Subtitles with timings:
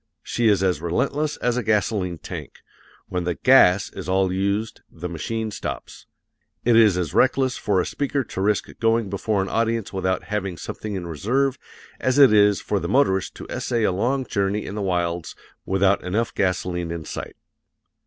[0.23, 2.61] She is as relentless as a gasoline tank
[3.07, 6.07] when the "gas" is all used the machine stops.
[6.65, 10.57] It is as reckless for a speaker to risk going before an audience without having
[10.57, 11.59] something in reserve
[11.99, 15.35] as it is for the motorist to essay a long journey in the wilds
[15.67, 17.35] without enough gasoline in sight.